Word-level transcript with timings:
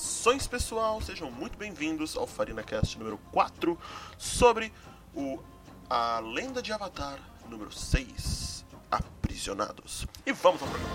Saudações 0.00 0.46
pessoal, 0.46 0.98
sejam 1.02 1.30
muito 1.30 1.58
bem-vindos 1.58 2.16
ao 2.16 2.26
FarinaCast 2.26 2.98
número 2.98 3.18
4 3.32 3.78
sobre 4.16 4.72
o 5.14 5.38
A 5.90 6.20
Lenda 6.20 6.62
de 6.62 6.72
Avatar 6.72 7.18
número 7.50 7.70
6, 7.70 8.64
Aprisionados. 8.90 10.06
E 10.24 10.32
vamos 10.32 10.62
ao 10.62 10.68
programa. 10.68 10.94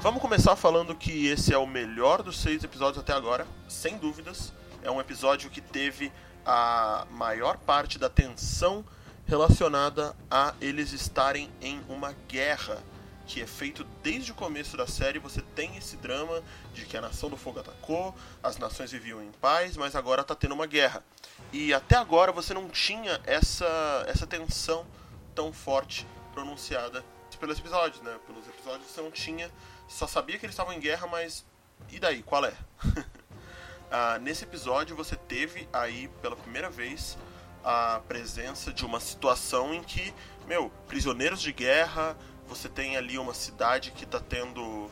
Vamos 0.00 0.20
começar 0.20 0.56
falando 0.56 0.92
que 0.96 1.28
esse 1.28 1.54
é 1.54 1.58
o 1.58 1.66
melhor 1.66 2.20
dos 2.20 2.40
seis 2.40 2.64
episódios 2.64 2.98
até 2.98 3.12
agora, 3.12 3.46
sem 3.68 3.96
dúvidas. 3.96 4.52
É 4.82 4.90
um 4.90 5.00
episódio 5.00 5.48
que 5.50 5.60
teve 5.60 6.12
a 6.44 7.06
maior 7.12 7.58
parte 7.58 7.96
da 7.96 8.10
tensão 8.10 8.84
relacionada 9.32 10.14
a 10.30 10.52
eles 10.60 10.92
estarem 10.92 11.50
em 11.58 11.80
uma 11.88 12.14
guerra 12.28 12.82
que 13.26 13.40
é 13.40 13.46
feito 13.46 13.82
desde 14.02 14.30
o 14.30 14.34
começo 14.34 14.76
da 14.76 14.86
série. 14.86 15.18
Você 15.18 15.40
tem 15.40 15.74
esse 15.78 15.96
drama 15.96 16.42
de 16.74 16.84
que 16.84 16.98
a 16.98 17.00
Nação 17.00 17.30
do 17.30 17.36
Fogo 17.38 17.60
atacou, 17.60 18.14
as 18.42 18.58
nações 18.58 18.92
viviam 18.92 19.22
em 19.22 19.32
paz, 19.32 19.74
mas 19.74 19.96
agora 19.96 20.20
está 20.20 20.34
tendo 20.34 20.52
uma 20.52 20.66
guerra. 20.66 21.02
E 21.50 21.72
até 21.72 21.96
agora 21.96 22.30
você 22.30 22.52
não 22.52 22.68
tinha 22.68 23.18
essa, 23.24 24.04
essa 24.06 24.26
tensão 24.26 24.86
tão 25.34 25.50
forte 25.50 26.06
pronunciada 26.34 27.02
pelos 27.40 27.58
episódios, 27.58 28.02
né? 28.02 28.14
Pelos 28.26 28.46
episódios 28.46 28.90
você 28.90 29.00
não 29.00 29.10
tinha, 29.10 29.50
só 29.88 30.06
sabia 30.06 30.38
que 30.38 30.44
eles 30.44 30.52
estavam 30.52 30.74
em 30.74 30.78
guerra, 30.78 31.06
mas 31.06 31.42
e 31.90 31.98
daí? 31.98 32.22
Qual 32.22 32.44
é? 32.44 32.52
ah, 33.90 34.18
nesse 34.18 34.44
episódio 34.44 34.94
você 34.94 35.16
teve 35.16 35.66
aí 35.72 36.08
pela 36.20 36.36
primeira 36.36 36.68
vez 36.68 37.16
a 37.64 38.00
presença 38.06 38.72
de 38.72 38.84
uma 38.84 39.00
situação 39.00 39.72
em 39.72 39.82
que, 39.82 40.12
meu, 40.46 40.70
prisioneiros 40.88 41.40
de 41.40 41.52
guerra, 41.52 42.16
você 42.46 42.68
tem 42.68 42.96
ali 42.96 43.18
uma 43.18 43.34
cidade 43.34 43.90
que 43.92 44.04
está 44.04 44.20
tendo 44.20 44.90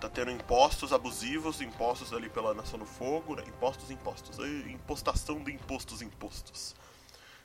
tá 0.00 0.08
tendo 0.08 0.30
impostos 0.30 0.94
abusivos, 0.94 1.60
impostos 1.60 2.14
ali 2.14 2.30
pela 2.30 2.54
Nação 2.54 2.78
do 2.78 2.86
Fogo, 2.86 3.36
né? 3.36 3.44
impostos, 3.46 3.90
impostos, 3.90 4.38
impostação 4.66 5.44
de 5.44 5.52
impostos, 5.52 6.00
impostos. 6.00 6.74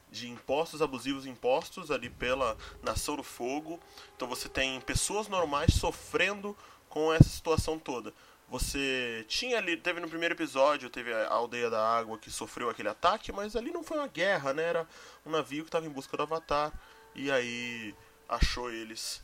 De 0.10 0.30
impostos 0.30 0.82
abusivos, 0.82 1.26
impostos 1.26 1.92
ali 1.92 2.10
pela 2.10 2.56
Nação 2.82 3.18
do 3.18 3.24
Fogo. 3.24 3.78
Então 4.16 4.26
você 4.26 4.48
tem 4.48 4.80
pessoas 4.80 5.28
normais 5.28 5.74
sofrendo 5.74 6.56
com 6.88 7.12
essa 7.12 7.28
situação 7.28 7.78
toda. 7.78 8.14
Você 8.48 9.26
tinha 9.28 9.58
ali, 9.58 9.76
teve 9.76 10.00
no 10.00 10.08
primeiro 10.08 10.36
episódio, 10.36 10.90
teve 10.90 11.12
a 11.12 11.28
aldeia 11.30 11.70
da 11.70 11.84
água 11.84 12.18
que 12.18 12.30
sofreu 12.30 12.70
aquele 12.70 12.90
ataque, 12.90 13.32
mas 13.32 13.56
ali 13.56 13.72
não 13.72 13.84
foi 13.84 13.98
uma 13.98 14.08
guerra, 14.08 14.54
né? 14.54 14.64
Era 14.64 14.88
um 15.26 15.32
navio 15.32 15.64
que 15.64 15.70
estava 15.70 15.86
em 15.86 15.90
busca 15.90 16.16
do 16.16 16.24
Avatar 16.24 16.72
e 17.16 17.32
aí 17.32 17.96
achou 18.30 18.72
eles 18.72 19.22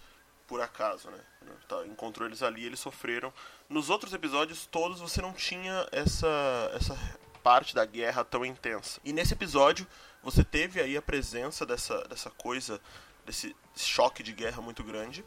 por 0.47 0.59
acaso, 0.59 1.09
né? 1.11 1.19
Tá, 1.67 1.86
encontrou 1.86 2.27
eles 2.27 2.42
ali, 2.42 2.66
eles 2.66 2.80
sofreram. 2.80 3.31
Nos 3.69 3.89
outros 3.89 4.11
episódios 4.11 4.66
todos 4.66 4.99
você 4.99 5.22
não 5.22 5.33
tinha 5.33 5.88
essa 5.92 6.72
essa 6.73 6.97
parte 7.44 7.75
da 7.75 7.86
guerra 7.86 8.23
tão 8.23 8.44
intensa. 8.44 8.99
E 9.03 9.14
nesse 9.14 9.33
episódio 9.33 9.86
você 10.23 10.44
teve 10.44 10.81
aí 10.81 10.97
a 10.97 11.02
presença 11.02 11.64
dessa 11.64 12.03
dessa 12.08 12.31
coisa, 12.31 12.81
desse 13.23 13.55
choque 13.75 14.23
de 14.23 14.33
guerra 14.33 14.64
muito 14.64 14.83
grande. 14.83 15.23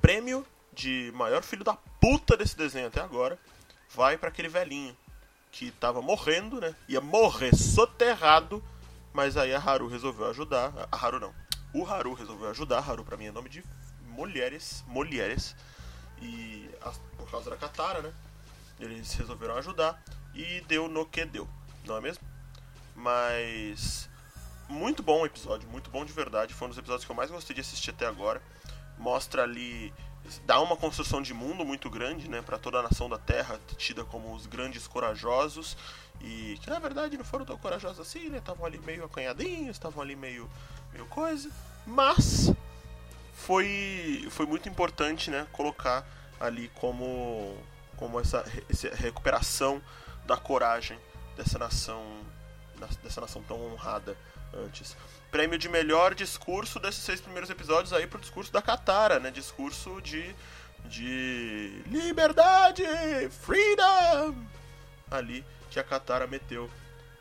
Prêmio 0.00 0.46
de 0.72 1.12
maior 1.14 1.42
filho 1.42 1.64
da 1.64 1.74
puta 1.74 2.36
desse 2.36 2.56
desenho 2.56 2.88
até 2.88 3.00
agora 3.00 3.38
vai 3.94 4.16
para 4.16 4.28
aquele 4.28 4.48
velhinho 4.48 4.96
que 5.50 5.70
tava 5.72 6.00
morrendo, 6.00 6.60
né? 6.60 6.74
Ia 6.88 7.00
morrer 7.00 7.54
soterrado, 7.54 8.64
mas 9.12 9.36
aí 9.36 9.54
a 9.54 9.58
Haru 9.58 9.86
resolveu 9.86 10.30
ajudar. 10.30 10.72
A 10.90 10.96
Haru 10.96 11.20
não. 11.20 11.34
O 11.74 11.86
Haru 11.86 12.14
resolveu 12.14 12.48
ajudar. 12.50 12.78
Haru 12.78 13.04
para 13.04 13.16
mim 13.18 13.26
é 13.26 13.32
nome 13.32 13.50
de 13.50 13.62
mulheres, 14.06 14.82
mulheres. 14.86 15.54
E 16.22 16.70
por 17.18 17.30
causa 17.30 17.50
da 17.50 17.56
Katara, 17.56 18.00
né? 18.00 18.12
Eles 18.80 19.12
resolveram 19.14 19.56
ajudar 19.56 20.02
e 20.34 20.62
deu 20.62 20.88
no 20.88 21.04
que 21.04 21.24
deu, 21.24 21.48
não 21.84 21.96
é 21.96 22.00
mesmo? 22.00 22.24
Mas 22.96 24.08
muito 24.68 25.02
bom 25.02 25.22
o 25.22 25.26
episódio, 25.26 25.68
muito 25.68 25.90
bom 25.90 26.04
de 26.04 26.12
verdade. 26.12 26.54
Foi 26.54 26.66
um 26.66 26.70
dos 26.70 26.78
episódios 26.78 27.04
que 27.04 27.10
eu 27.10 27.16
mais 27.16 27.30
gostei 27.30 27.54
de 27.54 27.60
assistir 27.60 27.90
até 27.90 28.06
agora. 28.06 28.42
Mostra 28.98 29.42
ali 29.42 29.92
dá 30.46 30.60
uma 30.60 30.76
construção 30.76 31.20
de 31.20 31.34
mundo 31.34 31.64
muito 31.64 31.90
grande, 31.90 32.28
né, 32.28 32.42
para 32.42 32.58
toda 32.58 32.78
a 32.78 32.82
nação 32.82 33.08
da 33.08 33.18
Terra, 33.18 33.58
tida 33.76 34.04
como 34.04 34.34
os 34.34 34.46
grandes 34.46 34.86
corajosos 34.86 35.76
e 36.20 36.58
que 36.60 36.70
na 36.70 36.78
verdade 36.78 37.16
não 37.16 37.24
foram 37.24 37.44
tão 37.44 37.56
corajosos 37.58 38.00
assim, 38.00 38.28
né? 38.28 38.38
Estavam 38.38 38.64
ali 38.64 38.78
meio 38.78 39.04
acanhadinhos, 39.04 39.76
estavam 39.76 40.02
ali 40.02 40.14
meio 40.14 40.48
meio 40.92 41.06
coisa, 41.06 41.50
mas 41.86 42.52
foi 43.32 44.26
foi 44.30 44.46
muito 44.46 44.68
importante, 44.68 45.30
né, 45.30 45.46
colocar 45.52 46.06
ali 46.38 46.68
como 46.76 47.56
como 47.96 48.18
essa, 48.18 48.44
essa 48.68 48.94
recuperação 48.94 49.82
da 50.26 50.36
coragem 50.36 50.98
dessa 51.36 51.58
nação 51.58 52.02
dessa 53.02 53.20
nação 53.20 53.42
tão 53.42 53.60
honrada 53.72 54.16
antes 54.54 54.96
prêmio 55.32 55.58
de 55.58 55.66
melhor 55.66 56.14
discurso 56.14 56.78
desses 56.78 57.02
seis 57.02 57.18
primeiros 57.18 57.48
episódios 57.48 57.94
aí 57.94 58.06
pro 58.06 58.20
discurso 58.20 58.52
da 58.52 58.60
Katara, 58.60 59.18
né? 59.18 59.30
Discurso 59.30 60.00
de. 60.02 60.36
de. 60.84 61.82
liberdade! 61.86 62.84
Freedom! 63.30 64.36
Ali 65.10 65.44
que 65.70 65.80
a 65.80 65.84
Katara 65.84 66.26
meteu 66.26 66.70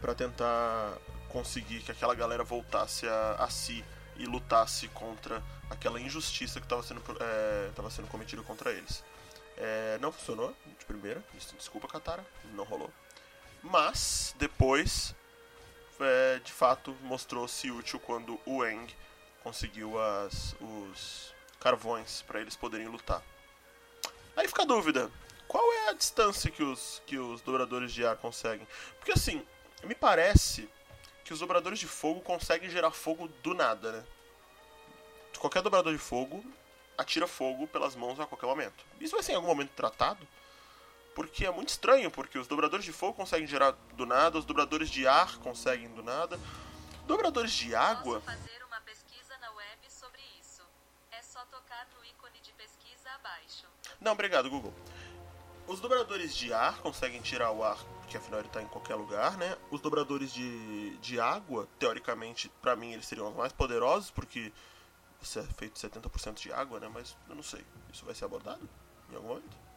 para 0.01 0.13
tentar 0.13 0.97
conseguir 1.29 1.79
que 1.79 1.91
aquela 1.91 2.13
galera 2.13 2.43
voltasse 2.43 3.07
a, 3.07 3.35
a 3.39 3.49
si 3.49 3.83
e 4.17 4.25
lutasse 4.25 4.89
contra 4.89 5.41
aquela 5.69 5.99
injustiça 6.01 6.59
que 6.59 6.65
estava 6.65 6.83
sendo, 6.83 7.01
é, 7.21 7.89
sendo 7.89 8.09
cometida 8.09 8.43
contra 8.43 8.71
eles. 8.71 9.01
É, 9.55 9.97
não 10.01 10.11
funcionou 10.11 10.53
de 10.77 10.85
primeira, 10.85 11.23
desculpa 11.57 11.87
Katara, 11.87 12.25
não 12.53 12.65
rolou. 12.65 12.91
Mas 13.63 14.35
depois 14.37 15.15
é, 15.99 16.39
de 16.39 16.51
fato 16.51 16.95
mostrou-se 17.01 17.69
útil 17.71 17.99
quando 17.99 18.39
o 18.45 18.65
Eng 18.65 18.87
conseguiu 19.43 19.99
as, 19.99 20.55
os 20.59 21.33
carvões 21.59 22.21
para 22.23 22.41
eles 22.41 22.55
poderem 22.55 22.87
lutar. 22.87 23.23
Aí 24.35 24.47
fica 24.47 24.63
a 24.63 24.65
dúvida: 24.65 25.11
qual 25.47 25.71
é 25.73 25.89
a 25.89 25.93
distância 25.93 26.49
que 26.49 26.63
os, 26.63 27.01
que 27.05 27.17
os 27.17 27.41
dobradores 27.41 27.91
de 27.91 28.05
ar 28.05 28.17
conseguem? 28.17 28.67
Porque 28.97 29.11
assim, 29.11 29.45
me 29.83 29.95
parece 29.95 30.69
que 31.23 31.33
os 31.33 31.39
dobradores 31.39 31.79
de 31.79 31.87
fogo 31.87 32.21
conseguem 32.21 32.69
gerar 32.69 32.91
fogo 32.91 33.27
do 33.43 33.53
nada, 33.53 33.91
né? 33.91 34.03
Qualquer 35.37 35.61
dobrador 35.61 35.91
de 35.91 35.99
fogo 35.99 36.43
atira 36.97 37.27
fogo 37.27 37.67
pelas 37.67 37.95
mãos 37.95 38.19
a 38.19 38.27
qualquer 38.27 38.45
momento. 38.45 38.85
Isso 38.99 39.15
vai 39.15 39.23
ser 39.23 39.31
em 39.31 39.35
algum 39.35 39.47
momento 39.47 39.71
tratado? 39.71 40.27
Porque 41.15 41.45
é 41.45 41.51
muito 41.51 41.69
estranho, 41.69 42.09
porque 42.09 42.37
os 42.37 42.47
dobradores 42.47 42.85
de 42.85 42.93
fogo 42.93 43.13
conseguem 43.13 43.47
gerar 43.47 43.71
do 43.93 44.05
nada, 44.05 44.37
os 44.37 44.45
dobradores 44.45 44.89
de 44.89 45.05
ar 45.07 45.37
conseguem 45.37 45.89
do 45.93 46.01
nada. 46.01 46.39
Dobradores 47.05 47.51
de 47.51 47.75
água. 47.75 48.21
Posso 48.21 48.37
fazer 48.37 48.63
uma 48.63 48.79
pesquisa 48.81 49.37
na 49.39 49.51
web 49.51 49.91
sobre 49.91 50.21
isso. 50.39 50.61
É 51.11 51.21
só 51.21 51.43
tocar 51.45 51.87
no 51.95 52.05
ícone 52.05 52.39
de 52.41 52.53
pesquisa 52.53 53.09
abaixo. 53.15 53.67
Não, 53.99 54.13
obrigado, 54.13 54.49
Google. 54.49 54.73
Os 55.67 55.79
dobradores 55.79 56.35
de 56.35 56.53
ar 56.53 56.79
conseguem 56.79 57.21
tirar 57.21 57.51
o 57.51 57.63
ar, 57.63 57.77
porque 57.99 58.17
afinal 58.17 58.39
ele 58.39 58.47
está 58.47 58.61
em 58.61 58.67
qualquer 58.67 58.95
lugar, 58.95 59.37
né? 59.37 59.57
Os 59.69 59.79
dobradores 59.79 60.33
de, 60.33 60.97
de 60.97 61.19
água, 61.19 61.67
teoricamente, 61.77 62.49
para 62.61 62.75
mim, 62.75 62.93
eles 62.93 63.05
seriam 63.05 63.29
os 63.29 63.35
mais 63.35 63.53
poderosos, 63.53 64.09
porque 64.11 64.51
você 65.21 65.39
é 65.39 65.43
feito 65.43 65.79
70% 65.79 66.35
de 66.35 66.51
água, 66.51 66.79
né? 66.79 66.89
Mas 66.91 67.15
eu 67.29 67.35
não 67.35 67.43
sei. 67.43 67.63
Isso 67.93 68.05
vai 68.05 68.15
ser 68.15 68.25
abordado 68.25 68.67
em 69.09 69.15
algum 69.15 69.29
momento? 69.29 69.70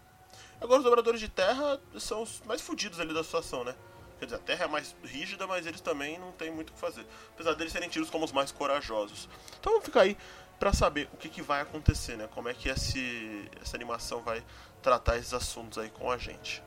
Agora 0.65 0.79
os 0.79 0.85
dobradores 0.85 1.21
de 1.21 1.29
terra 1.29 1.79
são 1.99 2.23
os 2.23 2.41
mais 2.47 2.63
fodidos 2.63 2.99
ali 2.99 3.13
da 3.13 3.23
situação, 3.23 3.63
né? 3.65 3.75
Quer 4.19 4.25
dizer, 4.25 4.37
a 4.37 4.41
terra 4.41 4.65
é 4.65 4.69
mais 4.69 4.97
rígida, 5.05 5.47
mas 5.47 5.67
eles 5.67 5.83
também 5.83 6.19
não 6.19 6.33
tem 6.33 6.51
muito 6.51 6.71
o 6.71 6.73
que 6.73 6.81
fazer. 6.81 7.07
Apesar 7.35 7.53
deles 7.53 7.71
serem 7.71 7.91
tidos 7.91 8.09
como 8.09 8.25
os 8.25 8.33
mais 8.33 8.51
corajosos. 8.51 9.29
Então 9.61 9.73
vamos 9.73 9.85
ficar 9.85 10.01
aí 10.01 10.17
para 10.59 10.73
saber 10.73 11.11
o 11.13 11.19
que, 11.19 11.29
que 11.29 11.43
vai 11.43 11.61
acontecer, 11.61 12.17
né? 12.17 12.31
Como 12.33 12.49
é 12.49 12.55
que 12.55 12.71
esse, 12.71 13.47
essa 13.61 13.77
animação 13.77 14.23
vai 14.23 14.43
tratar 14.81 15.19
esses 15.19 15.35
assuntos 15.35 15.77
aí 15.77 15.91
com 15.91 16.11
a 16.11 16.17
gente. 16.17 16.63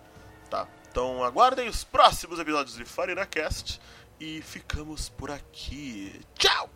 Tá? 0.48 0.68
Então 0.92 1.24
aguardem 1.24 1.68
os 1.68 1.84
próximos 1.84 2.38
episódios 2.38 2.78
de 2.78 2.86
FarinaCast 2.86 3.82
e 4.20 4.44
ficamos 4.44 5.10
por 5.10 5.32
aqui. 5.32 6.22
Tchau! 6.38 6.70